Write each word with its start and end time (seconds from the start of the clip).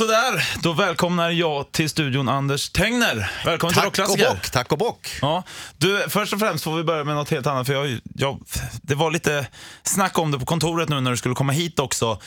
Sådär, 0.00 0.48
då 0.62 0.72
välkomnar 0.72 1.30
jag 1.30 1.72
till 1.72 1.90
studion 1.90 2.28
Anders 2.28 2.70
Tengner. 2.70 3.30
Välkommen 3.44 3.74
till 3.74 3.82
Tack 3.82 3.86
och 3.86 3.98
Rockklassiker. 3.98 4.30
bock, 4.30 4.50
tack 4.50 4.72
och 4.72 4.78
bock. 4.78 5.08
Ja, 5.22 5.42
du, 5.76 6.04
först 6.08 6.32
och 6.32 6.38
främst 6.38 6.64
får 6.64 6.76
vi 6.76 6.84
börja 6.84 7.04
med 7.04 7.14
något 7.14 7.30
helt 7.30 7.46
annat. 7.46 7.66
För 7.66 7.74
jag, 7.74 8.00
jag, 8.14 8.40
det 8.82 8.94
var 8.94 9.10
lite 9.10 9.46
snack 9.82 10.18
om 10.18 10.30
det 10.30 10.38
på 10.38 10.46
kontoret 10.46 10.88
nu 10.88 11.00
när 11.00 11.10
du 11.10 11.16
skulle 11.16 11.34
komma 11.34 11.52
hit 11.52 11.78
också. 11.78 12.20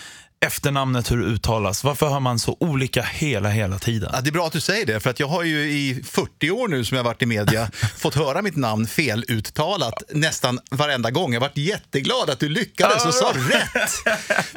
Efternamnet, 0.44 1.12
hur 1.12 1.18
det 1.18 1.26
uttalas. 1.26 1.84
Varför 1.84 2.10
hör 2.10 2.20
man 2.20 2.40
så 2.40 2.58
olika 2.60 3.02
hela, 3.02 3.50
hela 3.50 3.80
tiden? 3.80 4.10
Ja, 4.14 4.22
det 4.22 4.30
är 4.30 4.32
bra 4.32 4.48
att 4.48 4.54
du 4.54 4.62
säger 4.62 4.86
det, 4.86 5.00
för 5.00 5.10
att 5.10 5.20
jag 5.20 5.28
har 5.28 5.44
ju 5.44 5.72
i 5.72 6.04
40 6.04 6.52
år 6.52 6.68
nu 6.68 6.86
som 6.86 6.98
jag 6.98 7.04
varit 7.04 7.22
i 7.22 7.26
media 7.26 7.72
fått 7.98 8.16
höra 8.16 8.42
mitt 8.42 8.56
namn 8.56 8.88
feluttalat 8.88 10.04
nästan 10.10 10.60
varenda 10.72 11.12
gång. 11.12 11.34
Jag 11.34 11.42
varit 11.42 11.58
jätteglad 11.58 12.30
att 12.30 12.40
du 12.40 12.50
lyckades 12.50 13.06
och 13.06 13.14
sa 13.14 13.34
rätt. 13.36 13.92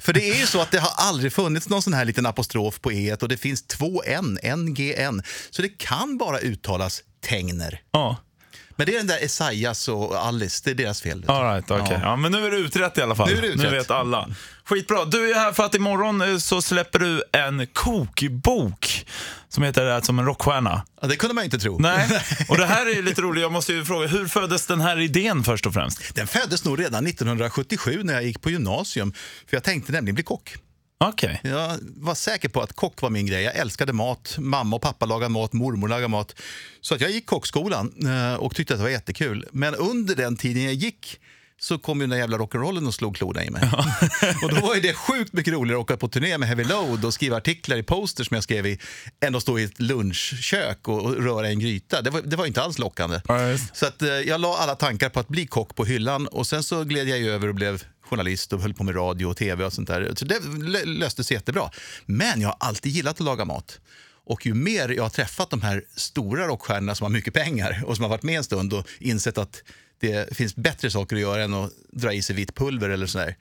För 0.05 0.13
det 0.13 0.31
är 0.31 0.41
ju 0.41 0.47
så 0.47 0.61
att 0.61 0.71
det 0.71 0.79
har 0.79 0.93
aldrig 0.97 1.33
funnits 1.33 1.69
någon 1.69 1.83
sån 1.83 1.95
här 1.95 2.05
liten 2.05 2.27
apostrof 2.27 2.81
på 2.81 2.93
e 2.93 3.17
och 3.21 3.29
det 3.29 3.37
finns 3.37 3.63
två 3.63 4.03
n, 4.07 4.39
n-g-n. 4.43 5.23
Så 5.51 5.63
det 5.63 5.79
kan 5.79 6.19
bara 6.19 6.39
uttalas 6.39 7.03
Tengner. 7.27 7.81
Ja, 7.93 8.17
Men 8.77 8.87
det 8.87 8.95
är 8.95 8.99
den 8.99 9.07
där 9.07 9.25
Esaias 9.25 9.89
och 9.89 10.17
Alice, 10.27 10.63
det 10.65 10.71
är 10.71 10.75
deras 10.75 11.03
fel. 11.03 11.25
all 11.29 11.55
right, 11.55 11.71
okej. 11.71 11.87
Ja. 11.91 11.99
Ja. 12.03 12.17
men 12.17 12.33
nu 12.33 12.47
är 12.47 12.51
det 12.51 12.57
utrett 12.57 12.99
i 12.99 13.03
alla 13.03 13.15
fall. 13.15 13.29
Nu 13.29 13.37
är 13.37 13.43
det 13.43 13.49
utrett. 13.49 13.73
vet 13.73 13.91
alla. 13.91 14.29
Skitbra. 14.65 15.05
Du 15.05 15.31
är 15.31 15.35
här 15.35 15.53
för 15.53 15.65
att 15.65 15.75
imorgon 15.75 16.21
eh, 16.21 16.37
så 16.39 16.63
släpper 16.63 16.99
du 16.99 17.23
en 17.33 17.67
kokbok 17.67 19.07
som 19.49 19.63
heter 19.63 19.85
Det 19.85 20.05
som 20.05 20.19
en 20.19 20.25
rockstjärna. 20.25 20.83
Ja, 21.01 21.09
det 21.09 21.17
kunde 21.17 21.35
man 21.35 21.45
inte 21.45 21.59
tro. 21.59 21.79
Nej, 21.79 22.09
och 22.49 22.59
det 22.59 22.67
här 22.67 22.99
är 22.99 23.03
lite 23.03 23.23
roligt. 23.23 23.43
Jag 23.43 23.53
måste 23.53 23.73
ju 23.73 23.85
fråga, 23.85 24.07
hur 24.07 24.27
föddes 24.27 24.67
den 24.67 24.81
här 24.81 25.01
idén 25.01 25.45
först 25.45 25.67
och 25.67 25.75
främst? 25.75 26.15
Den 26.15 26.27
föddes 26.27 26.65
nog 26.65 26.81
redan 26.81 27.07
1977 27.07 28.01
när 28.05 28.15
jag 28.15 28.25
gick 28.25 28.41
på 28.41 28.51
gymnasium, 28.51 29.13
för 29.51 29.57
jag 29.57 29.63
tänkte 29.65 29.93
nämligen 29.93 30.15
bli 30.15 30.25
kock. 30.25 30.55
Okej. 30.99 31.41
Jag 31.45 31.79
var 31.81 32.15
säker 32.15 32.49
på 32.49 32.61
att 32.61 32.73
kock 32.73 33.03
var 33.03 33.11
min 33.11 33.27
grej. 33.27 33.43
Jag 33.43 33.57
älskade 33.57 33.93
mat. 33.93 34.37
Mamma 34.39 34.77
och 34.77 34.83
pappa 34.83 35.07
lagade 35.07 35.29
mat, 35.29 35.53
mormor 35.53 35.89
lagade 35.89 36.09
mat. 36.09 36.35
Så 36.81 36.95
att 36.95 37.01
jag 37.01 37.11
gick 37.11 37.27
kockskolan 37.27 37.93
eh, 38.07 38.35
och 38.35 38.55
tyckte 38.55 38.75
att 38.75 38.81
det 38.81 38.85
var 38.85 38.91
jättekul. 38.91 39.47
Men 39.53 39.75
under 39.75 40.15
den 40.15 40.37
tiden 40.37 40.63
jag 40.63 40.75
gick 40.75 41.21
så 41.59 41.79
kom 41.79 42.01
ju 42.01 42.03
den 42.03 42.11
där 42.11 42.17
jävla 42.17 42.39
rock'n'rollen 42.39 42.87
och 42.87 42.95
slog 42.95 43.17
klorna 43.17 43.45
i 43.45 43.51
mig. 43.51 43.63
och 44.43 44.55
då 44.55 44.61
var 44.61 44.75
ju 44.75 44.81
det 44.81 44.95
sjukt 44.95 45.33
mycket 45.33 45.55
roligare 45.55 45.79
att 45.79 45.83
åka 45.83 45.97
på 45.97 46.09
turné 46.09 46.39
med 46.39 46.49
Heavy 46.49 46.65
Load 46.65 47.05
och 47.05 47.15
skriva 47.15 47.37
artiklar 47.37 47.77
i 47.77 47.83
posters 47.83 48.27
som 48.29 48.35
jag 48.35 48.45
skrev 48.45 48.67
i 48.67 48.79
än 49.21 49.35
att 49.35 49.43
stå 49.43 49.59
i 49.59 49.65
ett 49.65 49.81
lunchkök 49.81 50.89
och, 50.89 51.05
och 51.05 51.25
röra 51.25 51.49
en 51.49 51.61
gryta. 51.61 52.03
Det 52.03 52.11
var, 52.11 52.23
det 52.23 52.37
var 52.37 52.47
inte 52.47 52.63
alls 52.63 52.79
lockande. 52.79 53.21
Ja, 53.29 53.49
just. 53.49 53.77
Så 53.77 53.87
att, 53.87 54.03
eh, 54.03 54.09
jag 54.09 54.41
la 54.41 54.57
alla 54.57 54.75
tankar 54.75 55.09
på 55.09 55.21
att 55.21 55.29
bli 55.29 55.47
kock 55.47 55.75
på 55.75 55.85
hyllan 55.85 56.27
och 56.27 56.47
sen 56.47 56.63
så 56.63 56.85
gled 56.85 57.09
jag 57.09 57.19
över 57.21 57.49
och 57.49 57.55
blev 57.55 57.83
journalist 58.07 58.53
och 58.53 58.61
höll 58.61 58.75
på 58.75 58.85
med 58.85 58.97
radio 58.97 59.27
och 59.27 59.37
tv 59.37 59.65
och 59.65 59.73
sånt 59.73 59.89
där. 59.89 60.13
Så 60.17 60.25
det 60.25 60.39
lö- 60.41 60.85
löste 60.85 61.25
sig 61.25 61.35
jättebra. 61.35 61.71
Men 62.07 62.41
jag 62.41 62.49
har 62.49 62.57
alltid 62.61 62.93
gillat 62.93 63.15
att 63.21 63.25
laga 63.25 63.45
mat. 63.45 63.81
Och 64.29 64.47
ju 64.47 64.55
mer 64.55 64.89
jag 64.89 65.03
har 65.03 65.11
träffat 65.11 65.51
de 65.51 65.63
här 65.63 65.83
stora 65.97 66.47
rockstjärnorna 66.47 66.95
som 66.95 67.05
har 67.05 67.11
mycket 67.11 67.35
pengar 67.35 67.83
och 67.87 67.97
som 67.97 68.03
har 68.03 68.11
varit 68.11 68.23
med 68.23 68.37
en 68.39 68.45
stund 68.45 68.73
och 68.73 68.87
insett 69.01 69.39
att 69.39 69.63
det 70.01 70.37
finns 70.37 70.57
bättre 70.57 70.91
saker 70.91 71.17
att 71.17 71.23
göra 71.23 71.45
än 71.45 71.55
att 71.55 71.73
dra 71.93 72.13
i 72.13 72.23
sig 72.23 72.37
vitt 72.37 72.55
pulver 72.55 72.89
eller 72.91 73.07
sådär. 73.07 73.37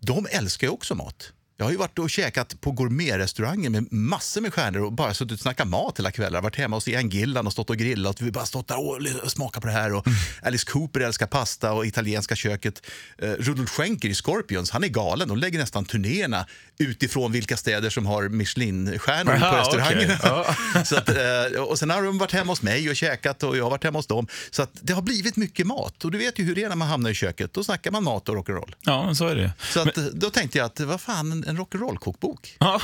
De 0.00 0.26
älskar 0.30 0.66
ju 0.66 0.70
också 0.72 0.94
mat. 0.94 1.32
Jag 1.60 1.66
har 1.66 1.70
ju 1.70 1.76
varit 1.76 1.98
och 1.98 2.10
käkat 2.10 2.60
på 2.60 2.72
gourmetrestauranger 2.72 3.70
med 3.70 3.92
massor 3.92 4.40
med 4.40 4.54
stjärnor 4.54 4.80
och 4.80 4.92
bara 4.92 5.14
suttit 5.14 5.32
och 5.32 5.40
snackat 5.40 5.68
mat 5.68 5.98
hela 5.98 6.10
kvällar. 6.10 6.42
Varit 6.42 6.56
hemma 6.56 6.76
hos 6.76 6.88
Ian 6.88 7.08
Gillan 7.08 7.46
och 7.46 7.52
stått 7.52 7.70
och 7.70 7.76
grillat. 7.76 8.20
Vi 8.20 8.30
bara 8.30 8.46
stått 8.46 8.68
där 8.68 8.78
och 9.24 9.30
smakat 9.30 9.62
på 9.62 9.66
det 9.68 9.72
här. 9.72 9.94
Och 9.94 10.06
Alice 10.42 10.66
Cooper 10.70 11.00
älskar 11.00 11.26
pasta 11.26 11.72
och 11.72 11.86
italienska 11.86 12.36
köket. 12.36 12.82
Uh, 13.22 13.30
Rudolf 13.30 13.70
Schenker 13.70 14.08
i 14.08 14.14
Scorpions, 14.14 14.70
han 14.70 14.84
är 14.84 14.88
galen. 14.88 15.28
De 15.28 15.36
lägger 15.36 15.58
nästan 15.58 15.84
turnéerna 15.84 16.46
utifrån 16.78 17.32
vilka 17.32 17.56
städer 17.56 17.90
som 17.90 18.06
har 18.06 18.28
Michelin-stjärnor 18.28 19.38
på 19.38 19.44
Aha, 19.44 19.60
restaurangerna. 19.60 20.18
okej. 20.22 20.84
Så 20.84 20.96
att, 20.96 21.08
eh, 21.08 21.60
och 21.62 21.78
sen 21.78 21.90
har 21.90 22.02
de 22.02 22.18
varit 22.18 22.32
hemma 22.32 22.52
hos 22.52 22.62
mig 22.62 22.90
och 22.90 22.96
käkat 22.96 23.42
och 23.42 23.56
jag 23.56 23.64
har 23.64 23.70
varit 23.70 23.84
hemma 23.84 23.98
hos 23.98 24.06
dem. 24.06 24.26
Så 24.50 24.62
att 24.62 24.70
det 24.72 24.92
har 24.92 25.02
blivit 25.02 25.36
mycket 25.36 25.66
mat. 25.66 26.04
Och 26.04 26.10
du 26.10 26.18
vet 26.18 26.38
ju 26.38 26.44
hur 26.44 26.54
det 26.54 26.64
är 26.64 26.68
när 26.68 26.76
man 26.76 26.88
hamnar 26.88 27.10
i 27.10 27.14
köket. 27.14 27.52
Då 27.52 27.64
snackar 27.64 27.90
man 27.90 28.04
mat 28.04 28.28
och 28.28 28.34
rock'n'roll. 28.36 28.72
Ja, 28.80 29.04
men 29.04 29.16
så 29.16 29.26
är 29.26 29.36
det 29.36 29.52
Så 29.60 29.80
att, 29.80 29.98
eh, 29.98 30.04
då 30.04 30.30
tänkte 30.30 30.58
jag 30.58 30.64
att 30.64 30.80
vad 30.80 31.00
fan, 31.00 31.44
en, 31.48 31.58
rock'n'roll-kokbok. 31.58 32.56
Ja. 32.58 32.80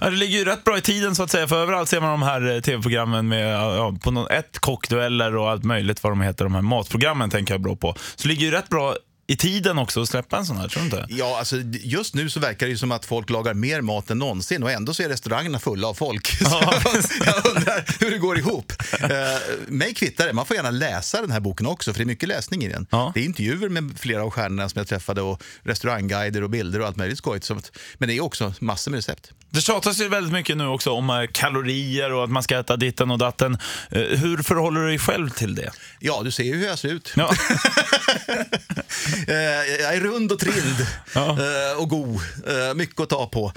ja, 0.00 0.10
det 0.10 0.16
ligger 0.16 0.38
ju 0.38 0.44
rätt 0.44 0.64
bra 0.64 0.78
i 0.78 0.80
tiden 0.80 1.14
så 1.14 1.22
att 1.22 1.30
säga. 1.30 1.48
För 1.48 1.62
överallt 1.62 1.88
ser 1.88 2.00
man 2.00 2.10
de 2.10 2.22
här 2.22 2.54
eh, 2.54 2.60
tv-programmen 2.60 3.28
med 3.28 3.54
ja, 3.54 3.96
på 4.02 4.10
någon, 4.10 4.30
ett 4.30 4.58
kockdueller 4.58 5.36
och 5.36 5.50
allt 5.50 5.64
möjligt 5.64 6.02
vad 6.02 6.12
de 6.12 6.20
heter. 6.20 6.44
De 6.44 6.54
här 6.54 6.62
matprogrammen 6.62 7.30
tänker 7.30 7.54
jag 7.54 7.60
bra 7.60 7.76
på. 7.76 7.94
Så 8.16 8.22
det 8.22 8.28
ligger 8.28 8.46
ju 8.46 8.50
rätt 8.50 8.68
bra 8.68 8.96
i 9.26 9.36
tiden 9.36 9.78
också 9.78 10.02
att 10.02 10.08
släppa 10.08 10.36
en 10.36 10.46
sån 10.46 10.56
här, 10.56 10.68
tror 10.68 10.80
du 10.80 10.84
inte? 10.84 11.06
Ja, 11.08 11.38
alltså, 11.38 11.56
just 11.82 12.14
nu 12.14 12.30
så 12.30 12.40
verkar 12.40 12.66
det 12.66 12.70
ju 12.70 12.78
som 12.78 12.92
att 12.92 13.04
folk 13.04 13.30
lagar 13.30 13.54
mer 13.54 13.80
mat 13.80 14.10
än 14.10 14.18
någonsin 14.18 14.62
och 14.62 14.70
ändå 14.70 14.94
så 14.94 15.02
är 15.02 15.08
restaurangerna 15.08 15.58
fulla 15.58 15.88
av 15.88 15.94
folk. 15.94 16.36
Ja. 16.40 16.74
Jag 17.26 17.56
undrar 17.56 18.00
hur 18.00 18.10
det 18.10 18.18
går 18.18 18.38
ihop. 18.38 18.72
Uh, 19.02 19.08
mig 19.68 19.94
kvittar 19.94 20.26
det. 20.26 20.32
Man 20.32 20.46
får 20.46 20.56
gärna 20.56 20.70
läsa 20.70 21.20
den 21.20 21.30
här 21.30 21.40
boken 21.40 21.66
också, 21.66 21.92
för 21.92 21.98
det 21.98 22.04
är 22.04 22.06
mycket 22.06 22.28
läsning 22.28 22.64
i 22.64 22.68
den. 22.68 22.86
Ja. 22.90 23.12
Det 23.14 23.20
är 23.20 23.24
intervjuer 23.24 23.68
med 23.68 23.98
flera 23.98 24.22
av 24.22 24.30
stjärnorna 24.30 24.68
som 24.68 24.78
jag 24.78 24.88
träffade 24.88 25.22
och 25.22 25.42
restaurangguider 25.62 26.42
och 26.42 26.50
bilder 26.50 26.80
och 26.80 26.86
allt 26.86 26.96
möjligt 26.96 27.18
skojigt. 27.18 27.50
Men 27.98 28.08
det 28.08 28.16
är 28.16 28.20
också 28.20 28.54
massor 28.60 28.90
med 28.90 28.98
recept. 28.98 29.32
Det 29.50 29.60
tjatas 29.60 30.00
ju 30.00 30.08
väldigt 30.08 30.32
mycket 30.32 30.56
nu 30.56 30.66
också 30.66 30.90
om 30.90 31.10
eh, 31.10 31.26
kalorier 31.32 32.12
och 32.12 32.24
att 32.24 32.30
man 32.30 32.42
ska 32.42 32.58
äta 32.58 32.76
ditten 32.76 33.10
och 33.10 33.18
datten. 33.18 33.58
Eh, 33.90 34.00
Hur 34.00 34.42
förhåller 34.42 34.80
du 34.80 34.86
dig 34.86 34.98
själv 34.98 35.30
till 35.30 35.54
det? 35.54 35.70
Ja, 36.00 36.22
du 36.24 36.30
ser 36.30 36.44
ju 36.44 36.56
hur 36.56 36.66
jag 36.66 36.78
ser 36.78 36.88
ut. 36.88 37.12
Ja. 37.16 37.34
Eh, 39.28 39.36
jag 39.82 39.94
är 39.94 40.00
rund 40.00 40.32
och 40.32 40.38
trild 40.38 40.86
Ja. 41.14 41.28
eh, 41.30 41.80
och 41.80 41.88
god. 41.88 42.20
Eh, 42.46 42.74
mycket 42.74 43.00
att 43.00 43.08
ta 43.10 43.26
på. 43.26 43.52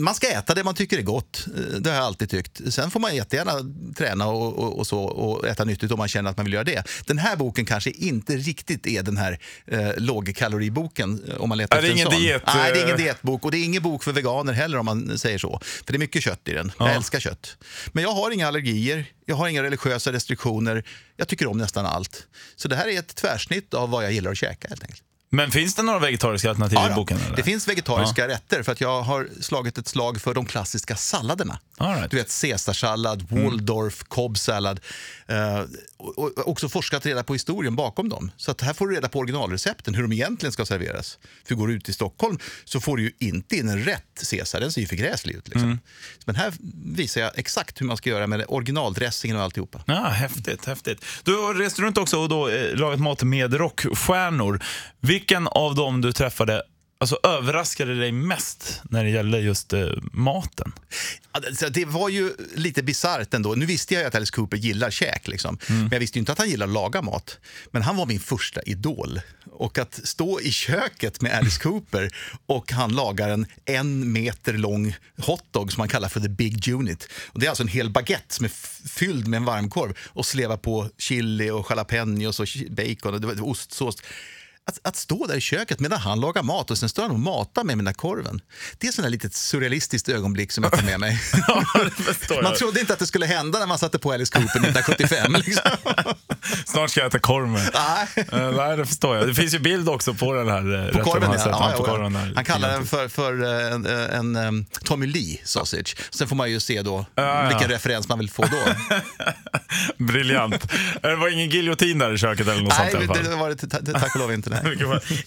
Man 0.00 0.14
ska 0.14 0.26
äta 0.28 0.54
det 0.54 0.64
man 0.64 0.74
tycker 0.74 0.98
är 0.98 1.02
gott. 1.02 1.46
Eh, 1.56 1.62
Det 1.62 1.90
har 1.90 1.96
jag 1.96 2.04
alltid 2.04 2.30
tyckt. 2.30 2.60
Sen 2.74 2.90
får 2.90 3.00
man 3.00 3.16
jättegärna 3.16 3.52
träna 3.96 4.26
och, 4.26 4.58
och, 4.58 4.78
och, 4.78 4.86
så, 4.86 5.00
och 5.02 5.46
äta 5.48 5.64
nyttigt 5.64 5.92
om 5.92 5.98
man 5.98 6.08
känner 6.08 6.30
att 6.30 6.36
man 6.36 6.44
vill 6.44 6.52
göra 6.52 6.64
det. 6.64 6.84
Den 7.06 7.18
här 7.18 7.36
boken 7.36 7.64
kanske 7.66 7.90
inte 7.90 8.36
riktigt 8.36 8.86
är 8.86 9.02
den 9.02 9.16
här 9.16 9.38
eh, 9.66 9.90
lågkaloriboken 9.96 11.24
eh, 11.28 11.34
om 11.36 11.48
man 11.48 11.58
letar 11.58 11.76
Ja, 11.76 11.82
det 11.82 11.88
är 11.88 11.92
efter 11.92 12.04
en 12.06 12.12
sån. 12.12 12.20
diet, 12.22 12.42
Nej, 12.46 12.72
det 12.72 12.78
är 12.78 12.84
ingen 12.84 12.96
eh. 12.96 13.02
dietbok 13.02 13.44
och 13.44 13.50
det 13.50 13.58
är 13.58 13.64
ingen 13.64 13.82
bok 13.82 14.04
för 14.04 14.12
veganer 14.12 14.52
heller 14.52 14.78
om 14.78 14.86
man 14.86 15.18
säger 15.18 15.38
så. 15.38 15.60
För 15.62 15.92
det 15.92 15.96
är 15.96 15.98
mycket 15.98 16.22
kött 16.22 16.48
i 16.48 16.52
den. 16.52 16.72
Jag 16.78 16.88
Ja. 16.88 16.92
älskar 16.92 17.20
kött. 17.20 17.56
Men 17.92 18.04
jag 18.04 18.10
har 18.12 18.30
inga 18.30 18.48
allergier, 18.48 19.04
jag 19.26 19.36
har 19.36 19.48
inga 19.48 19.62
religiösa 19.62 20.12
restriktioner. 20.12 20.84
Jag 21.16 21.28
tycker 21.28 21.46
om 21.46 21.58
nästan 21.58 21.86
allt. 21.86 22.26
Så 22.56 22.68
det 22.68 22.76
här 22.76 22.88
är 22.88 22.98
ett 22.98 23.14
tvärsnitt 23.16 23.74
av 23.74 23.90
vad 23.90 24.04
jag 24.04 24.12
gillar 24.12 24.30
att 24.30 24.38
käka 24.38 24.68
helt 24.68 24.82
enkelt. 24.82 25.02
Men 25.32 25.50
finns 25.50 25.74
det 25.74 25.82
några 25.82 25.98
vegetariska 25.98 26.48
alternativ 26.48 26.78
Ja, 26.78 26.92
i 26.92 26.94
boken? 26.94 27.18
Eller? 27.26 27.36
Det 27.36 27.42
finns 27.42 27.68
vegetariska 27.68 28.28
rätter 28.28 28.62
för 28.62 28.72
att 28.72 28.80
jag 28.80 29.02
har 29.02 29.28
slagit 29.40 29.78
ett 29.78 29.88
slag 29.88 30.20
för 30.20 30.34
de 30.34 30.46
klassiska 30.46 30.96
salladerna. 30.96 31.58
All 31.76 31.94
right. 31.94 32.10
Du 32.10 32.16
vet 32.16 32.40
caesarsallad, 32.40 33.26
Waldorf, 33.30 34.02
Cobb-sallad. 34.08 34.80
Eh, 35.26 35.60
och, 35.96 36.48
också 36.48 36.68
forskat 36.68 37.06
reda 37.06 37.22
på 37.22 37.32
historien 37.32 37.76
bakom 37.76 38.08
dem. 38.08 38.30
Så 38.36 38.50
att 38.50 38.60
här 38.60 38.72
får 38.72 38.88
du 38.88 38.94
reda 38.94 39.08
på 39.08 39.18
originalrecepten, 39.18 39.94
hur 39.94 40.02
de 40.02 40.12
egentligen 40.12 40.52
ska 40.52 40.66
serveras. 40.66 41.18
För 41.44 41.54
går 41.54 41.68
du 41.68 41.74
ut 41.74 41.88
i 41.88 41.92
Stockholm 41.92 42.38
så 42.64 42.80
får 42.80 42.96
du 42.96 43.02
ju 43.02 43.12
inte 43.18 43.56
in 43.56 43.68
en 43.68 43.84
rätt 43.84 44.30
caesar, 44.30 44.60
den 44.60 44.72
ser 44.72 44.80
ju 44.80 44.86
för 44.86 44.96
gräslig 44.96 45.34
ut. 45.34 45.48
Liksom. 45.48 45.78
Men 46.24 46.34
här 46.36 46.52
visar 46.84 47.20
jag 47.20 47.38
exakt 47.38 47.80
hur 47.80 47.86
man 47.86 47.96
ska 47.96 48.10
göra 48.10 48.26
med 48.26 48.44
originaldressingen 48.48 49.36
och 49.36 49.42
alltihopa. 49.42 49.84
Ja, 49.86 50.08
häftigt, 50.08 50.64
häftigt. 50.66 51.04
Du 51.24 51.36
har 51.36 51.54
rest 51.54 51.78
runt 51.78 51.98
också 51.98 52.18
och 52.18 52.28
då, 52.28 52.48
eh, 52.48 52.76
lagat 52.76 53.00
mat 53.00 53.22
med 53.22 53.54
rockstjärnor. 53.54 54.62
Vilken 55.20 55.48
av 55.48 55.74
dem 55.74 56.00
du 56.00 56.12
träffade 56.12 56.62
alltså, 57.00 57.18
överraskade 57.22 57.94
dig 57.94 58.12
mest 58.12 58.80
när 58.90 59.04
det 59.04 59.10
gäller 59.10 59.38
just 59.38 59.72
eh, 59.72 59.86
maten? 60.12 60.72
Det- 61.70 61.84
var 61.84 62.08
ju 62.08 62.32
lite 62.54 62.82
bisarrt 62.82 63.34
ändå. 63.34 63.54
Nu 63.54 63.66
visste 63.66 63.94
jag 63.94 64.04
att 64.04 64.14
Alice 64.14 64.32
Cooper 64.32 64.56
gillar 64.56 64.90
käk, 64.90 65.28
liksom. 65.28 65.58
men 65.68 65.88
jag 65.92 66.00
visste 66.00 66.18
inte 66.18 66.32
att 66.32 66.38
han 66.38 66.48
gillar 66.50 66.66
att 66.66 66.72
laga 66.72 67.02
mat. 67.02 67.38
Men 67.70 67.82
han 67.82 67.96
var 67.96 68.06
min 68.06 68.20
första 68.20 68.62
idol. 68.62 69.20
Och 69.52 69.78
att 69.78 70.00
stå 70.04 70.40
i 70.40 70.52
köket 70.52 71.20
med 71.20 71.32
Alice 71.32 71.60
Cooper 71.62 72.10
och 72.46 72.72
han 72.72 72.92
lagar 72.92 73.28
en 73.30 73.46
en 73.64 74.12
meter 74.12 74.52
lång 74.52 74.94
hotdog 75.18 75.72
som 75.72 75.80
han 75.80 75.88
kallar 75.88 76.08
för 76.08 76.20
the 76.20 76.28
big 76.28 76.68
unit. 76.68 77.08
Och 77.26 77.40
det 77.40 77.46
är 77.46 77.50
alltså 77.50 77.62
en 77.62 77.68
hel 77.68 77.90
baguette 77.90 78.34
som 78.34 78.44
är 78.44 78.50
fylld 78.88 79.26
med 79.26 79.36
en 79.36 79.44
varmkorv 79.44 79.94
och 80.08 80.26
sleva 80.26 80.56
på 80.56 80.90
chili 80.98 81.50
och 81.50 81.66
jalapenos 81.70 82.40
och 82.40 82.46
bacon 82.70 83.14
och 83.14 83.20
det 83.20 83.26
var- 83.26 83.34
det 83.34 83.40
var 83.42 83.48
ostsås. 83.48 83.96
Att, 84.68 84.78
att 84.82 84.96
stå 84.96 85.26
där 85.26 85.36
i 85.36 85.40
köket 85.40 85.80
medan 85.80 85.98
han 85.98 86.20
lagar 86.20 86.42
mat 86.42 86.70
och 86.70 86.78
sen 86.78 86.88
står 86.88 87.02
han 87.02 87.10
och 87.10 87.20
matar 87.20 87.64
mig 87.64 87.76
med 87.76 87.84
den 87.84 87.94
korven. 87.94 88.40
Det 88.78 88.86
är 88.86 89.04
ett 89.04 89.10
litet 89.10 89.34
surrealistiskt 89.34 90.08
ögonblick 90.08 90.52
som 90.52 90.64
jag 90.64 90.72
tar 90.72 90.82
med 90.82 91.00
mig. 91.00 91.20
Ja. 92.28 92.42
Man 92.42 92.54
trodde 92.54 92.80
inte 92.80 92.92
att 92.92 92.98
det 92.98 93.06
skulle 93.06 93.26
hända 93.26 93.58
när 93.58 93.66
man 93.66 93.78
satte 93.78 93.98
på 93.98 94.12
Alice 94.12 94.32
Cooper 94.32 94.60
1975. 94.60 95.32
Liksom. 95.32 95.70
Snart 96.66 96.90
ska 96.90 97.00
jag 97.00 97.08
äta 97.08 97.18
korv 97.18 97.48
med. 97.48 97.70
Nej. 97.74 98.26
Eh, 98.32 98.50
nej, 98.56 98.76
det 98.76 98.86
förstår 98.86 99.16
jag. 99.16 99.26
Det 99.26 99.34
finns 99.34 99.54
ju 99.54 99.58
bild 99.58 99.88
också 99.88 100.14
på 100.14 100.32
den 100.32 100.48
här 100.48 100.86
eh, 100.86 100.92
På 100.92 101.10
korven, 101.10 101.30
ja. 101.32 101.46
ja, 101.46 101.74
på 101.76 101.84
korven 101.84 102.12
där. 102.12 102.32
Han 102.34 102.44
kallar 102.44 102.68
den 102.68 102.86
för, 102.86 103.08
för 103.08 103.42
eh, 103.42 103.72
en, 103.74 103.86
en, 103.86 104.36
em, 104.36 104.66
Tommy 104.84 105.06
Lee 105.06 105.40
sausage. 105.44 105.96
Sen 106.10 106.28
får 106.28 106.36
man 106.36 106.50
ju 106.50 106.60
se 106.60 106.82
då 106.82 107.06
vilken 107.48 107.68
referens 107.70 108.08
man 108.08 108.18
vill 108.18 108.30
få 108.30 108.42
då. 108.42 108.74
Briljant. 109.96 110.72
Det 111.02 111.16
var 111.16 111.28
ingen 111.28 111.48
giljotin 111.50 111.98
där 111.98 112.14
i 112.14 112.18
köket 112.18 112.48
eller 112.48 112.62
något 112.62 112.78
nej, 112.78 112.90
sånt 112.90 113.02
i 113.02 113.06
alla 113.06 113.14
fall. 113.14 113.24
det 113.30 113.36
var 113.36 113.48
det 113.48 113.56
ta- 113.56 113.66
ta- 113.92 113.98
tack 113.98 114.14
och 114.14 114.20
lov 114.20 114.32
inte. 114.32 114.50
Nej. 114.50 114.76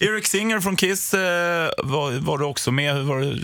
Eric 0.00 0.26
Singer 0.26 0.60
från 0.60 0.76
Kiss 0.76 1.14
eh, 1.14 1.70
var, 1.84 2.20
var 2.20 2.38
du 2.38 2.44
också 2.44 2.70
med. 2.72 2.94
Hur 2.94 3.02
var 3.02 3.20
det? 3.20 3.38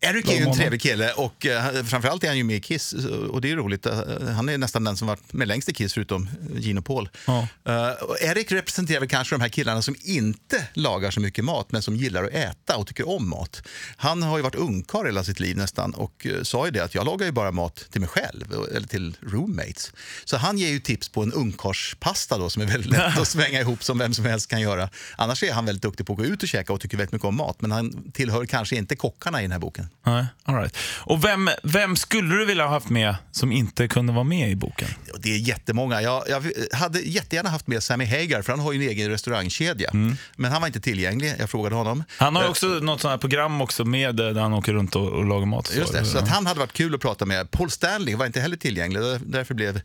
Eric 0.00 0.28
är 0.28 0.36
ju 0.36 0.42
en 0.42 0.54
trevlig 0.54 0.80
kille 0.80 1.12
och 1.12 1.46
uh, 1.46 1.84
framförallt 1.84 2.24
är 2.24 2.28
han 2.28 2.36
ju 2.36 2.44
med 2.44 2.56
i 2.56 2.60
Kiss 2.60 2.92
och 3.30 3.40
det 3.40 3.50
är 3.50 3.56
roligt. 3.56 3.86
Uh, 3.86 3.92
han 4.28 4.48
är 4.48 4.58
nästan 4.58 4.84
den 4.84 4.96
som 4.96 5.08
varit 5.08 5.32
med 5.32 5.48
längst 5.48 5.68
i 5.68 5.74
Kiss 5.74 5.94
förutom 5.94 6.28
Gino 6.56 6.82
Paul. 6.82 7.08
Ja. 7.26 7.48
Uh, 7.68 8.30
Eric 8.30 8.52
representerar 8.52 9.00
väl 9.00 9.08
kanske 9.08 9.34
de 9.34 9.40
här 9.40 9.48
killarna 9.48 9.82
som 9.82 9.96
inte 10.02 10.68
lagar 10.74 11.10
så 11.10 11.20
mycket 11.20 11.44
mat 11.44 11.72
men 11.72 11.82
som 11.82 11.96
gillar 11.96 12.24
att 12.24 12.34
äta 12.34 12.76
och 12.76 12.86
tycker 12.86 13.08
om 13.08 13.28
mat. 13.28 13.62
Han 13.96 14.22
har 14.22 14.36
ju 14.36 14.42
varit 14.42 14.54
ungkarl 14.54 15.06
hela 15.06 15.24
sitt 15.24 15.40
liv 15.40 15.56
nästan 15.56 15.94
och 15.94 16.26
sa 16.42 16.64
ju 16.64 16.70
det 16.70 16.84
att 16.84 16.94
jag 16.94 17.06
lagar 17.06 17.26
ju 17.26 17.32
bara 17.32 17.52
mat 17.52 17.84
till 17.90 18.00
mig 18.00 18.10
själv 18.10 18.54
eller 18.76 18.88
till 18.88 19.16
roommates. 19.20 19.92
Så 20.24 20.36
han 20.36 20.58
ger 20.58 20.68
ju 20.68 20.80
tips 20.80 21.08
på 21.08 21.22
en 21.22 21.32
ungkarlspasta 21.32 22.38
då 22.38 22.50
som 22.50 22.62
är 22.62 22.66
väldigt 22.66 22.90
lätt 22.90 23.18
att 23.18 23.28
svänga 23.28 23.60
ihop 23.60 23.84
som 23.84 23.98
vem 23.98 24.14
som 24.14 24.24
helst 24.24 24.50
kan 24.50 24.60
göra. 24.60 24.90
Annars 25.16 25.42
är 25.42 25.52
han 25.52 25.64
väldigt 25.64 25.82
duktig 25.82 26.06
på 26.06 26.12
att 26.12 26.18
gå 26.18 26.24
ut 26.24 26.42
och 26.42 26.48
käka 26.48 26.72
och 26.72 26.80
tycker 26.80 26.96
väldigt 26.96 27.12
mycket 27.12 27.26
om 27.26 27.36
mat 27.36 27.60
men 27.60 27.72
han 27.72 28.12
tillhör 28.12 28.46
kanske 28.46 28.76
inte 28.76 28.96
kockarna 28.96 29.40
i 29.40 29.42
den 29.42 29.52
här 29.52 29.58
boken. 29.58 29.87
Nej, 30.06 30.26
all 30.44 30.54
right. 30.54 30.76
Och 31.00 31.24
vem, 31.24 31.50
vem 31.62 31.96
skulle 31.96 32.34
du 32.34 32.44
vilja 32.44 32.64
ha 32.64 32.70
haft 32.70 32.88
med 32.88 33.16
som 33.32 33.52
inte 33.52 33.88
kunde 33.88 34.12
vara 34.12 34.24
med 34.24 34.50
i 34.50 34.56
boken? 34.56 34.88
Det 35.18 35.34
är 35.34 35.38
jättemånga. 35.38 36.02
Jag, 36.02 36.24
jag 36.28 36.42
hade 36.72 37.00
jättegärna 37.00 37.48
haft 37.48 37.66
med 37.66 37.82
Sammy 37.82 38.04
Hagar, 38.04 38.42
för 38.42 38.52
han 38.52 38.60
har 38.60 38.72
ju 38.72 38.82
en 38.82 38.88
egen 38.90 39.10
restaurangkedja. 39.10 39.90
Mm. 39.90 40.16
Men 40.36 40.52
han 40.52 40.60
var 40.60 40.66
inte 40.66 40.80
tillgänglig. 40.80 41.34
Jag 41.38 41.50
frågade 41.50 41.76
honom. 41.76 42.04
Han 42.16 42.36
har 42.36 42.48
också 42.48 42.66
uh, 42.66 42.82
något 42.82 43.00
sånt 43.00 43.10
här 43.10 43.18
program 43.18 43.60
också 43.60 43.84
med 43.84 44.16
där 44.16 44.34
han 44.34 44.54
åker 44.54 44.72
runt 44.72 44.96
och, 44.96 45.08
och 45.08 45.24
lagar 45.24 45.46
mat. 45.46 45.72
Just 45.76 45.92
det, 45.92 46.04
så 46.04 46.18
att 46.18 46.28
han 46.28 46.46
hade 46.46 46.60
varit 46.60 46.72
kul 46.72 46.94
att 46.94 47.00
prata 47.00 47.26
med. 47.26 47.50
Paul 47.50 47.70
Stanley 47.70 48.14
var 48.14 48.26
inte 48.26 48.40
heller 48.40 48.56
tillgänglig, 48.56 49.02
därför 49.20 49.54
blev 49.54 49.76
uh, 49.76 49.82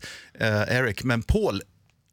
Eric. 0.68 1.04
Men 1.04 1.22
Paul 1.22 1.62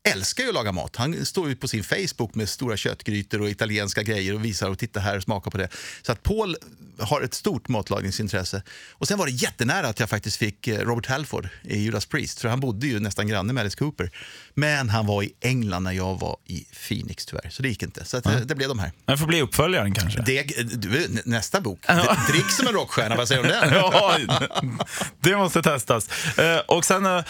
älskar 0.04 0.44
ju 0.44 0.50
att 0.50 0.56
laga 0.56 0.72
mat. 0.72 0.96
Han 0.96 1.26
står 1.26 1.50
ju 1.50 1.56
på 1.56 1.68
sin 1.68 1.84
Facebook 1.84 2.36
med 2.36 2.50
stora 2.50 2.78
köttgrytor 2.78 3.42
och 3.42 3.50
italienska 3.50 4.04
grejer 4.04 4.34
och 4.34 4.46
visar 4.46 4.70
och 4.70 4.80
titta 4.80 5.00
här 5.00 5.18
och 5.18 5.24
smaka 5.24 5.50
på 5.50 5.58
det. 5.58 5.70
Så 6.02 6.12
att 6.12 6.24
Paul 6.24 6.56
har 7.00 7.22
ett 7.22 7.34
stort 7.34 7.68
matlagningsintresse. 7.68 8.64
Och 8.92 9.08
sen 9.08 9.18
var 9.18 9.26
det 9.26 9.32
jättenära 9.32 9.88
att 9.88 10.00
jag 10.00 10.10
faktiskt 10.10 10.38
fick 10.38 10.68
eh, 10.68 10.80
Robert 10.80 11.06
Halford 11.06 11.50
i 11.64 11.78
Judas 11.78 12.06
Priest, 12.06 12.42
för 12.42 12.50
han 12.50 12.60
bodde 12.60 12.88
ju 12.88 13.00
nästan 13.00 13.28
granne 13.28 13.54
med 13.54 13.62
Alice 13.62 13.78
Cooper. 13.78 14.12
Men 14.54 14.90
han 14.90 15.06
var 15.06 15.24
i 15.24 15.34
England 15.42 15.84
när 15.84 15.92
jag 15.92 16.20
var 16.20 16.38
i 16.46 16.66
Phoenix 16.88 17.26
tyvärr, 17.26 17.50
så 17.50 17.64
det 17.64 17.70
gick 17.70 17.84
inte. 17.84 18.06
Så 18.06 18.18
att, 18.18 18.26
mm. 18.26 18.48
det 18.48 18.56
blev 18.56 18.70
de 18.70 18.80
här. 18.80 18.92
Det 19.06 19.18
får 19.18 19.28
bli 19.28 19.42
uppföljaren 19.42 19.94
kanske? 19.94 20.22
Det, 20.22 20.44
du, 20.74 21.08
nästa 21.26 21.62
bok. 21.62 21.80
Drick 22.32 22.52
som 22.52 22.68
en 22.68 22.74
rockstjärna, 22.74 23.16
vad 23.16 23.28
säger 23.28 23.44
du 23.44 23.50
om 23.50 23.62
den? 23.70 23.74
ja, 23.74 24.18
det 25.20 25.38
måste 25.38 25.62
testas. 25.62 26.38
Eh, 26.38 26.60
och 26.60 26.86
sen, 26.86 27.24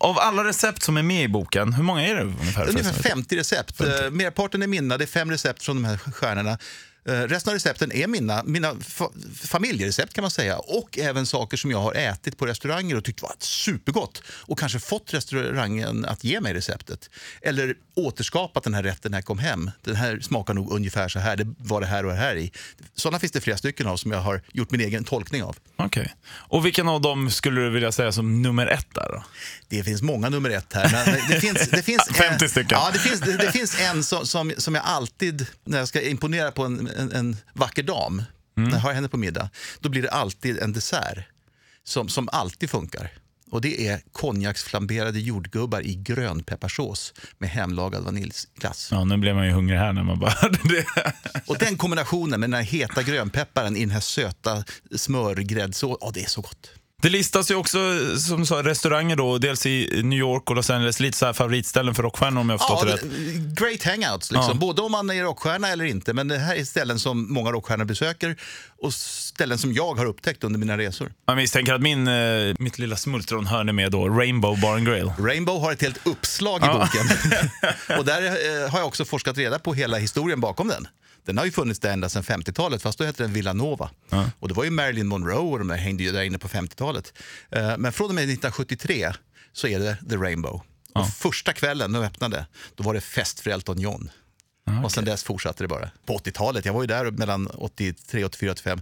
av 0.00 0.18
alla 0.18 0.44
recept 0.44 0.82
som 0.82 0.96
är 0.96 1.02
med 1.02 1.24
i 1.24 1.28
boken, 1.28 1.72
hur 1.72 1.82
många 1.82 2.06
är 2.06 2.14
det 2.14 2.22
ungefär? 2.22 2.68
Ungefär 2.68 3.02
50 3.02 3.36
recept. 3.36 3.76
50. 3.76 4.10
Merparten 4.10 4.62
är 4.62 4.66
mina, 4.66 4.98
det 4.98 5.04
är 5.04 5.06
fem 5.06 5.30
recept 5.30 5.62
från 5.62 5.76
de 5.76 5.84
här 5.84 5.96
stjärnorna. 5.96 6.58
Eh, 7.08 7.12
resten 7.12 7.50
av 7.50 7.54
recepten 7.54 7.92
är 7.92 8.06
mina, 8.06 8.42
mina 8.44 8.74
fa 8.80 9.10
familjerecept 9.42 10.12
kan 10.12 10.22
man 10.22 10.30
säga 10.30 10.58
och 10.58 10.98
även 10.98 11.26
saker 11.26 11.56
som 11.56 11.70
jag 11.70 11.78
har 11.78 11.94
ätit 11.94 12.36
på 12.36 12.46
restauranger 12.46 12.96
och 12.96 13.04
tyckt 13.04 13.22
var 13.22 13.32
supergott 13.38 14.22
och 14.28 14.58
kanske 14.58 14.78
fått 14.78 15.14
restaurangen 15.14 16.04
att 16.04 16.24
ge 16.24 16.40
mig 16.40 16.54
receptet. 16.54 17.10
Eller 17.42 17.74
återskapat 17.96 18.64
den 18.64 18.74
här 18.74 18.82
rätten 18.82 19.10
när 19.10 19.18
jag 19.18 19.24
kom 19.24 19.38
hem. 19.38 19.70
Den 19.84 19.96
här 19.96 20.20
smakar 20.20 20.54
nog 20.54 20.72
ungefär 20.72 21.08
så 21.08 21.18
här, 21.18 21.36
det 21.36 21.54
var 21.58 21.80
det 21.80 21.86
här 21.86 22.04
och 22.04 22.10
det 22.10 22.18
här 22.18 22.36
i. 22.36 22.52
Sådana 22.94 23.18
finns 23.18 23.32
det 23.32 23.40
flera 23.40 23.56
stycken 23.56 23.86
av 23.86 23.96
som 23.96 24.12
jag 24.12 24.20
har 24.20 24.42
gjort 24.52 24.70
min 24.70 24.80
egen 24.80 25.04
tolkning 25.04 25.42
av. 25.42 25.56
Okej. 25.76 26.00
Okay. 26.00 26.12
Och 26.30 26.66
vilken 26.66 26.88
av 26.88 27.00
dem 27.00 27.30
skulle 27.30 27.60
du 27.60 27.70
vilja 27.70 27.92
säga 27.92 28.12
som 28.12 28.42
nummer 28.42 28.66
ett 28.66 28.94
där 28.94 29.08
då? 29.12 29.24
Det 29.68 29.84
finns 29.84 30.02
många 30.02 30.28
nummer 30.28 30.50
ett 30.50 30.72
här. 30.72 30.90
Men 30.92 31.28
det 31.28 31.40
finns, 31.40 31.68
det 31.70 31.82
finns 31.82 32.08
50 32.12 32.48
stycken. 32.48 32.78
Ja, 32.78 32.90
det 32.92 32.98
finns, 32.98 33.20
det, 33.20 33.36
det 33.36 33.52
finns 33.52 33.80
en 33.80 34.04
som, 34.04 34.26
som, 34.26 34.52
som 34.58 34.74
jag 34.74 34.84
alltid, 34.84 35.46
när 35.64 35.78
jag 35.78 35.88
ska 35.88 36.00
imponera 36.00 36.50
på 36.50 36.64
en, 36.64 36.90
en, 36.98 37.12
en 37.12 37.36
vacker 37.52 37.82
dam, 37.82 38.22
mm. 38.56 38.68
när 38.68 38.76
jag 38.76 38.82
har 38.82 38.92
henne 38.92 39.08
på 39.08 39.16
middag, 39.16 39.50
då 39.80 39.88
blir 39.88 40.02
det 40.02 40.10
alltid 40.10 40.58
en 40.58 40.72
dessert 40.72 41.18
som, 41.84 42.08
som 42.08 42.28
alltid 42.32 42.70
funkar. 42.70 43.10
Och 43.50 43.60
Det 43.60 43.88
är 43.88 44.00
konjaksflamberade 44.12 45.20
jordgubbar 45.20 45.80
i 45.80 45.94
grönpepparsås 45.94 47.14
med 47.38 47.50
hemlagad 47.50 48.04
vaniljglass. 48.04 48.88
Ja, 48.90 49.04
nu 49.04 49.16
blev 49.16 49.34
man 49.34 49.46
ju 49.46 49.52
hungrig 49.52 49.78
här 49.78 49.92
när 49.92 50.02
man 50.02 50.18
bara 50.18 50.30
hörde 50.30 50.58
det. 50.64 50.86
Och 51.46 51.58
den 51.58 51.76
kombinationen 51.76 52.40
med 52.40 52.50
den 52.50 52.54
här 52.54 52.62
heta 52.62 53.02
grönpepparen 53.02 53.76
i 53.76 53.80
den 53.80 53.90
här 53.90 54.00
söta 54.00 54.64
smörgräddsåsen, 54.96 56.08
oh, 56.08 56.12
det 56.12 56.22
är 56.22 56.28
så 56.28 56.40
gott. 56.40 56.70
Det 57.02 57.08
listas 57.08 57.50
ju 57.50 57.54
också 57.54 57.78
som 58.18 58.46
sa, 58.46 58.62
restauranger 58.62 59.16
då, 59.16 59.38
dels 59.38 59.66
i 59.66 60.02
New 60.04 60.18
York 60.18 60.50
och 60.50 60.56
Los 60.56 60.70
Angeles, 60.70 61.00
lite 61.00 61.18
så 61.18 61.26
här 61.26 61.32
favoritställen 61.32 61.94
för 61.94 62.02
rockstjärnor 62.02 62.40
om 62.40 62.50
jag 62.50 62.60
förstått 62.60 62.78
ja, 62.82 62.86
det 62.86 62.92
rätt. 62.92 63.58
Great 63.58 63.82
hangouts, 63.82 64.30
liksom. 64.30 64.50
ja. 64.52 64.54
både 64.54 64.82
om 64.82 64.92
man 64.92 65.10
är 65.10 65.22
rockstjärna 65.22 65.68
eller 65.68 65.84
inte. 65.84 66.12
Men 66.12 66.28
det 66.28 66.38
här 66.38 66.56
är 66.56 66.64
ställen 66.64 66.98
som 66.98 67.32
många 67.32 67.52
rockstjärnor 67.52 67.84
besöker 67.84 68.36
och 68.78 68.94
ställen 68.94 69.58
som 69.58 69.72
jag 69.72 69.94
har 69.94 70.06
upptäckt 70.06 70.44
under 70.44 70.58
mina 70.58 70.78
resor. 70.78 71.12
Jag 71.26 71.36
misstänker 71.36 71.74
att 71.74 71.82
min, 71.82 72.08
eh, 72.08 72.54
mitt 72.58 72.78
lilla 72.78 72.96
smultronhörn 72.96 73.68
är 73.68 73.72
med 73.72 73.92
då, 73.92 74.08
Rainbow 74.08 74.60
Bar 74.60 74.74
and 74.74 74.86
Grill. 74.86 75.12
Rainbow 75.18 75.60
har 75.60 75.72
ett 75.72 75.82
helt 75.82 76.06
uppslag 76.06 76.62
i 76.62 76.66
ja. 76.66 76.72
boken. 76.72 77.98
och 77.98 78.04
där 78.04 78.22
eh, 78.22 78.70
har 78.70 78.78
jag 78.78 78.88
också 78.88 79.04
forskat 79.04 79.38
reda 79.38 79.58
på 79.58 79.74
hela 79.74 79.96
historien 79.96 80.40
bakom 80.40 80.68
den. 80.68 80.88
Den 81.28 81.38
har 81.38 81.44
ju 81.44 81.50
funnits 81.50 81.80
där 81.80 81.92
ända 81.92 82.08
sedan 82.08 82.22
50-talet, 82.22 82.82
fast 82.82 82.98
då 82.98 83.04
hette 83.04 83.22
den 83.22 83.32
Villanova. 83.32 83.90
Ja. 84.10 84.30
Och 84.38 84.48
det 84.48 84.54
var 84.54 84.64
ju 84.64 84.70
Marilyn 84.70 85.06
Monroe 85.06 85.52
och 85.52 85.58
de 85.58 85.70
hängde 85.70 86.02
ju 86.02 86.12
där 86.12 86.22
inne 86.22 86.38
på 86.38 86.48
50-talet. 86.48 87.12
Eh, 87.50 87.78
men 87.78 87.92
från 87.92 88.08
och 88.08 88.14
med 88.14 88.24
1973 88.24 89.12
så 89.52 89.66
är 89.66 89.78
det 89.78 89.96
The 90.10 90.16
Rainbow. 90.16 90.62
Ja. 90.94 91.00
Och 91.00 91.08
första 91.08 91.52
kvällen 91.52 91.92
de 91.92 92.02
öppnade, 92.02 92.46
då 92.74 92.84
var 92.84 92.94
det 92.94 93.00
fest 93.00 93.40
för 93.40 93.50
Elton 93.50 93.80
John. 93.80 94.10
Okay. 94.66 94.84
Och 94.84 94.92
sen 94.92 95.04
dess 95.04 95.24
fortsatte 95.24 95.64
det 95.64 95.68
bara. 95.68 95.90
På 96.06 96.18
80-talet, 96.18 96.64
jag 96.64 96.72
var 96.72 96.82
ju 96.82 96.86
där 96.86 97.10
mellan 97.10 97.46
83, 97.46 98.24
84, 98.24 98.52
85 98.52 98.80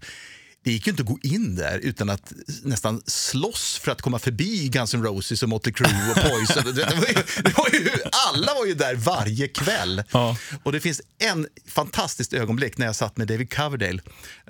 det 0.66 0.72
gick 0.72 0.86
ju 0.86 0.90
inte 0.90 1.02
att 1.02 1.08
gå 1.08 1.18
in 1.22 1.54
där 1.54 1.78
utan 1.78 2.10
att 2.10 2.32
nästan 2.62 3.02
slåss 3.06 3.78
för 3.82 3.92
att 3.92 4.02
komma 4.02 4.18
förbi 4.18 4.68
Guns 4.68 4.94
N' 4.94 5.02
Roses 5.02 5.42
och 5.42 5.48
Motley 5.48 5.72
Crue 5.72 6.10
och 6.10 6.16
Poison. 6.16 6.74
det 6.74 6.84
var 6.84 7.06
ju, 7.06 7.42
det 7.42 7.56
var 7.56 7.68
ju, 7.72 7.90
alla 8.28 8.54
var 8.54 8.66
ju 8.66 8.74
där 8.74 8.94
varje 8.94 9.48
kväll. 9.48 10.02
Ja. 10.12 10.36
Och 10.62 10.72
det 10.72 10.80
finns 10.80 11.00
en 11.18 11.46
fantastiskt 11.68 12.32
ögonblick 12.32 12.78
när 12.78 12.86
jag 12.86 12.96
satt 12.96 13.16
med 13.16 13.28
David 13.28 13.54
Coverdale. 13.54 14.00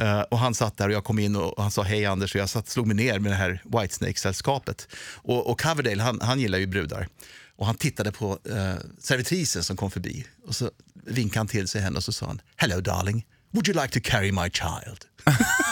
Uh, 0.00 0.20
och 0.20 0.38
Han 0.38 0.54
satt 0.54 0.76
där 0.76 0.88
och 0.88 0.94
jag 0.94 1.04
kom 1.04 1.18
in 1.18 1.36
och, 1.36 1.62
han 1.62 1.70
sa 1.70 1.82
hej 1.82 2.06
Anders 2.06 2.34
och 2.34 2.40
jag 2.40 2.48
satt, 2.48 2.68
slog 2.68 2.86
mig 2.86 2.96
ner 2.96 3.18
med 3.18 3.32
det 3.32 3.36
här 3.36 3.62
Whitesnake-sällskapet. 3.64 4.88
Och, 5.14 5.50
och 5.50 5.60
Coverdale 5.60 6.02
han, 6.02 6.20
han 6.20 6.40
gillar 6.40 6.58
ju 6.58 6.66
brudar. 6.66 7.08
Och 7.56 7.66
Han 7.66 7.74
tittade 7.74 8.12
på 8.12 8.38
uh, 8.50 8.74
servitrisen 8.98 9.64
som 9.64 9.76
kom 9.76 9.90
förbi 9.90 10.26
och 10.46 10.56
så 10.56 10.70
vinkade 11.06 11.38
han 11.38 11.48
till 11.48 11.68
sig 11.68 11.80
henne 11.80 11.96
och 11.96 12.04
så 12.04 12.12
sa 12.12 12.26
han 12.26 12.40
“Hello 12.56 12.80
darling, 12.80 13.26
would 13.52 13.68
you 13.68 13.82
like 13.82 14.00
to 14.00 14.10
carry 14.10 14.32
my 14.32 14.50
child?” 14.50 15.04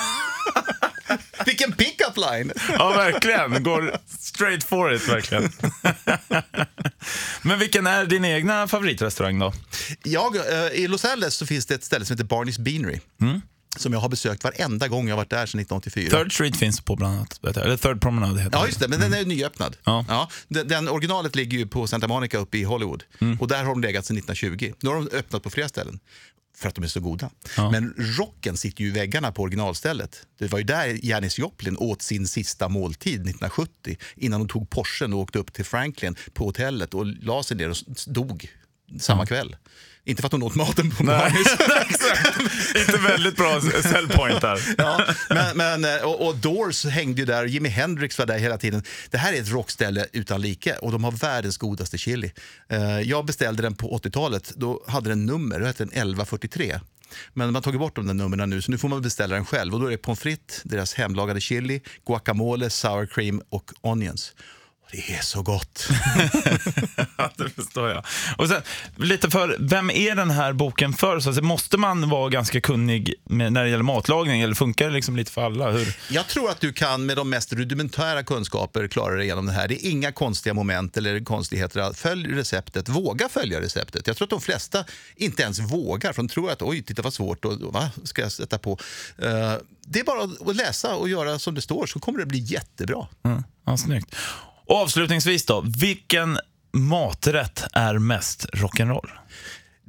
Vilken 1.47 1.73
pick-up 1.73 2.17
line! 2.17 2.53
Ja, 2.79 2.93
verkligen. 2.93 3.63
Går 3.63 3.97
straight 4.19 4.65
for 4.65 4.95
it, 4.95 5.09
verkligen. 5.09 5.53
Men 7.43 7.59
vilken 7.59 7.87
är 7.87 8.07
din 8.07 8.25
egna 8.25 8.69
favoritrestaurang 8.69 9.39
då? 9.39 9.53
Jag, 10.03 10.37
eh, 10.37 10.73
I 10.73 10.89
Los 10.89 11.05
Angeles 11.05 11.35
så 11.35 11.47
finns 11.47 11.67
det 11.67 11.75
ett 11.75 11.85
ställe 11.85 12.05
som 12.05 12.15
heter 12.15 12.37
Barney's 12.37 12.61
Beanery. 12.61 13.01
Mm. 13.21 13.41
Som 13.77 13.93
jag 13.93 14.01
har 14.01 14.09
besökt 14.09 14.45
varenda 14.45 14.89
gång 14.89 15.09
jag 15.09 15.17
varit 15.17 15.31
där 15.31 15.47
sedan 15.47 15.61
1984. 15.61 16.19
Third 16.19 16.33
Street 16.33 16.57
finns 16.57 16.81
på 16.81 16.97
bland 16.97 17.17
annat. 17.17 17.57
Eller 17.57 17.77
Third 17.77 18.01
Promenade 18.01 18.41
heter 18.41 18.59
Ja, 18.59 18.67
just 18.67 18.81
det. 18.81 18.89
Men 18.89 18.99
mm. 18.99 19.11
den 19.11 19.21
är 19.21 19.25
nyöppnad. 19.25 19.77
Ja. 19.85 20.05
Ja, 20.09 20.29
den, 20.49 20.69
den, 20.69 20.89
originalet 20.89 21.37
ligger 21.37 21.59
ju 21.59 21.67
på 21.67 21.87
Santa 21.87 22.09
Monica 22.09 22.39
uppe 22.39 22.59
i 22.59 22.65
Hollywood. 22.65 23.03
Mm. 23.21 23.41
Och 23.41 23.49
där 23.49 23.59
har 23.65 23.69
de 23.71 23.81
legat 23.81 24.07
sedan 24.07 24.19
1920. 24.19 24.73
Nu 24.81 24.89
har 24.91 24.97
de 24.97 25.17
öppnat 25.17 25.43
på 25.43 25.51
flera 25.51 25.69
ställen 25.69 26.01
för 26.57 26.69
att 26.69 26.75
de 26.75 26.85
är 26.85 26.89
så 26.89 27.01
goda. 27.01 27.31
Ja. 27.57 27.71
Men 27.71 27.95
rocken 27.97 28.57
sitter 28.57 28.83
ju 28.83 28.89
i 28.89 28.93
väggarna 28.93 29.33
på 29.33 29.43
originalstället. 29.43 30.27
Det 30.39 30.47
var 30.47 30.59
ju 30.59 30.65
där 30.65 31.07
Janis 31.07 31.39
Joplin 31.39 31.77
åt 31.77 32.03
sin 32.03 32.29
sista 32.29 32.69
måltid 32.69 33.15
1970 33.15 33.97
innan 34.17 34.41
hon 34.41 34.49
tog 34.49 34.71
Porschen 34.71 35.13
och 35.13 35.19
åkte 35.19 35.39
upp 35.39 35.53
till 35.53 35.65
Franklin 35.65 36.17
på 36.33 36.45
hotellet 36.45 36.95
och 36.95 37.07
la 37.07 37.43
sig 37.43 37.57
ner 37.57 37.71
och 37.71 37.77
dog 38.07 38.49
samma 39.01 39.27
kväll. 39.27 39.57
Inte 40.07 40.23
för 40.23 40.27
att 40.27 40.33
hon 40.33 40.43
åt 40.43 40.55
maten 40.55 40.91
på 40.91 41.05
Barneys. 41.05 41.47
Inte 42.89 42.99
väldigt 42.99 43.37
bra 43.37 43.61
säljpoint 43.61 44.41
där. 44.41 44.61
ja, 44.79 45.05
men, 45.29 45.57
men, 45.57 45.85
eh, 45.85 46.05
och, 46.05 46.27
och, 46.27 46.37
Doors 46.37 46.85
hängde 46.85 47.21
ju 47.21 47.27
där, 47.27 47.45
Jimi 47.45 47.69
Hendrix 47.69 48.19
var 48.19 48.27
där 48.27 48.39
hela 48.39 48.59
tiden. 48.59 48.83
Det 49.11 49.19
här 49.19 49.33
är 49.33 49.41
ett 49.41 49.51
rockställe 49.51 50.07
utan 50.13 50.41
like 50.41 50.77
och 50.77 50.93
de 50.93 51.05
har 51.05 51.13
världens 51.13 51.57
godaste 51.57 51.99
chili. 51.99 52.33
Uh, 52.73 53.01
jag 53.01 53.27
beställde 53.27 53.63
den 53.63 53.75
på 53.75 53.99
80-talet. 53.99 54.53
Då 54.57 54.85
hade 54.87 55.09
den 55.09 55.27
nummer, 55.27 55.61
då 55.61 55.67
hette 55.67 55.85
den 55.85 55.93
1143. 55.93 56.81
Men 57.33 57.47
man 57.47 57.55
har 57.55 57.63
tagit 57.63 57.81
bort 57.81 57.97
de 57.97 58.07
där 58.07 58.15
numren 58.15 58.51
nu, 58.51 58.63
så 58.63 58.71
nu 58.71 58.79
får 58.79 58.89
man 58.89 59.03
beställa 59.03 59.35
den 59.35 59.45
själv. 59.45 59.75
Och 59.75 59.81
då 59.81 59.87
är 59.87 59.91
det 59.91 59.97
pommes 59.99 60.21
frites, 60.21 60.63
deras 60.65 60.95
hemlagade 60.95 61.41
chili, 61.41 61.81
guacamole, 62.07 62.71
sour 62.71 63.07
cream 63.07 63.43
och 63.49 63.73
onions. 63.81 64.33
Det 64.95 65.15
är 65.15 65.23
så 65.23 65.43
gott. 65.43 65.89
Ja, 67.17 67.31
det 67.37 67.51
förstår 67.51 67.91
jag. 67.91 68.05
Och 68.39 68.49
sen, 68.49 68.63
lite 68.97 69.31
för, 69.31 69.57
vem 69.61 69.91
är 69.91 70.15
den 70.15 70.31
här 70.31 70.53
boken 70.53 70.93
för? 70.93 71.21
Så 71.21 71.43
måste 71.43 71.77
man 71.77 72.09
vara 72.09 72.29
ganska 72.29 72.61
kunnig 72.61 73.15
med, 73.25 73.53
när 73.53 73.65
det 73.65 73.71
gäller 73.71 73.83
matlagning 73.83 74.43
eller 74.43 74.55
funkar 74.55 74.87
det 74.87 74.95
liksom 74.95 75.17
lite 75.17 75.33
för 75.33 75.43
alla? 75.43 75.71
Hur? 75.71 75.97
Jag 76.11 76.27
tror 76.27 76.51
att 76.51 76.61
du 76.61 76.73
kan 76.73 77.07
med 77.07 77.17
de 77.17 77.31
mest 77.31 77.53
rudimentära 77.53 78.23
kunskaper 78.23 78.89
klara 78.89 79.15
dig 79.15 79.25
igenom 79.25 79.47
det 79.47 79.53
här. 79.53 79.69
Det 79.69 79.87
är 79.87 79.91
inga 79.91 80.13
konstiga 80.13 80.55
moment 80.55 80.97
eller 80.97 81.25
konstigheter. 81.25 81.93
Följ 81.93 82.35
receptet, 82.35 82.89
våga 82.89 83.29
följa 83.29 83.61
receptet. 83.61 84.07
Jag 84.07 84.17
tror 84.17 84.27
att 84.27 84.31
de 84.31 84.41
flesta 84.41 84.85
inte 85.17 85.43
ens 85.43 85.61
vågar, 85.61 86.13
för 86.13 86.23
de 86.23 86.29
tror 86.29 86.51
att 86.51 86.63
oj, 86.63 86.83
titta 86.83 87.03
vad 87.03 87.15
svårt, 87.15 87.45
och, 87.45 87.61
vad 87.61 87.89
ska 88.05 88.23
jag 88.23 88.33
sätta 88.33 88.59
på? 88.59 88.79
Eh, 89.19 89.55
det 89.87 90.01
är 90.01 90.05
bara 90.05 90.51
att 90.51 90.57
läsa 90.57 90.95
och 90.95 91.09
göra 91.09 91.39
som 91.39 91.55
det 91.55 91.63
står 91.63 91.87
så 91.87 92.01
kommer 92.01 92.19
det 92.19 92.27
bli 92.27 92.39
jättebra. 92.39 93.07
Mm. 93.25 93.43
Ja, 93.67 93.77
snyggt. 93.77 94.15
Och 94.67 94.77
avslutningsvis 94.77 95.47
då, 95.47 95.65
vilken 95.79 96.39
maträtt 96.73 97.65
är 97.73 97.99
mest 97.99 98.47
rock'n'roll? 98.53 99.11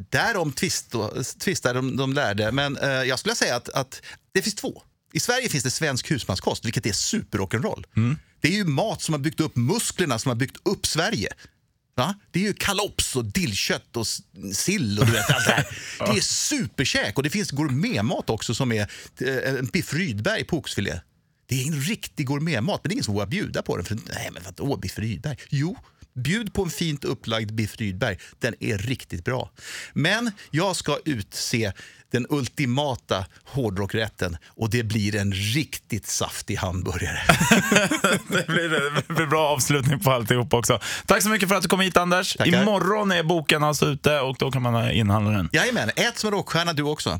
Därom 0.09 0.51
tvist, 0.51 0.95
tvistar 1.39 1.73
de, 1.73 1.97
de 1.97 2.13
lärde, 2.13 2.51
men 2.51 2.77
eh, 2.77 2.89
jag 2.89 3.19
skulle 3.19 3.35
säga 3.35 3.55
att, 3.55 3.69
att 3.69 4.01
det 4.33 4.41
finns 4.41 4.55
två. 4.55 4.81
I 5.13 5.19
Sverige 5.19 5.49
finns 5.49 5.63
det 5.63 5.71
svensk 5.71 6.11
husmanskost, 6.11 6.65
vilket 6.65 6.85
är 6.85 6.91
super-rock'n'roll. 6.91 7.83
Mm. 7.95 8.17
Det 8.41 8.47
är 8.47 8.51
ju 8.51 8.65
mat 8.65 9.01
som 9.01 9.13
har 9.13 9.19
byggt 9.19 9.39
upp 9.39 9.55
musklerna, 9.55 10.19
som 10.19 10.29
har 10.29 10.35
byggt 10.35 10.57
upp 10.67 10.85
Sverige. 10.85 11.29
Va? 11.95 12.15
Det 12.31 12.39
är 12.39 12.43
ju 12.43 12.53
kalops 12.53 13.15
och 13.15 13.25
dillkött 13.25 13.97
och 13.97 14.07
sill 14.53 14.99
och 14.99 15.05
du 15.05 15.11
vet 15.11 15.29
allt 15.29 15.45
det 15.45 15.51
här. 15.51 15.67
Det 15.99 16.17
är 16.17 16.21
superkäk 16.21 17.17
och 17.17 17.23
det 17.23 17.29
finns 17.29 17.51
gourmetmat 17.51 18.29
också 18.29 18.55
som 18.55 18.71
är 18.71 18.91
eh, 19.21 19.55
en 19.59 19.65
biff 19.65 19.93
Rydberg 19.93 20.43
på 20.43 20.57
oxfilé. 20.57 20.99
Det 21.47 21.63
är 21.63 21.67
en 21.67 21.81
riktig 21.81 22.27
gourmetmat, 22.27 22.79
men 22.83 22.89
det 22.89 22.93
är 22.93 22.95
ingen 22.95 23.03
som 23.03 23.13
vågar 23.13 23.27
bjuda 23.27 23.61
på 23.61 23.77
den. 23.77 23.85
För, 23.85 23.95
nej, 23.95 24.29
men 24.33 24.43
vadå 24.43 24.77
biff 24.77 24.99
Rydberg? 24.99 25.37
Jo, 25.49 25.77
bjud 26.15 26.53
på 26.53 26.63
en 26.63 26.69
fint 26.69 27.03
upplagd 27.03 27.53
biff 27.53 27.77
Rydberg. 27.77 28.17
Den 28.39 28.55
är 28.59 28.77
riktigt 28.77 29.25
bra. 29.25 29.49
Men 29.93 30.31
jag 30.51 30.75
ska 30.75 30.99
utse 31.05 31.71
den 32.11 32.25
ultimata 32.29 33.25
hårdrockrätten 33.43 34.37
och 34.47 34.69
det 34.69 34.83
blir 34.83 35.15
en 35.15 35.33
riktigt 35.33 36.07
saftig 36.07 36.55
hamburgare. 36.55 37.19
Det 38.27 38.47
blir, 38.47 38.69
det 39.07 39.13
blir 39.13 39.25
bra 39.27 39.47
avslutning 39.49 39.99
på 39.99 40.11
alltihop 40.11 40.53
också. 40.53 40.79
Tack 41.05 41.23
så 41.23 41.29
mycket 41.29 41.49
för 41.49 41.55
att 41.55 41.61
du 41.61 41.67
kom 41.67 41.79
hit 41.79 41.97
Anders. 41.97 42.35
Tackar. 42.35 42.61
Imorgon 42.61 43.11
är 43.11 43.23
boken 43.23 43.63
alltså 43.63 43.85
ute 43.85 44.19
och 44.19 44.35
då 44.39 44.51
kan 44.51 44.61
man 44.61 44.91
inhandla 44.91 45.31
den. 45.31 45.49
Jajamän, 45.53 45.89
ät 45.95 46.17
som 46.17 46.27
en 46.27 46.33
rockstjärna 46.33 46.73
du 46.73 46.83
också. 46.83 47.19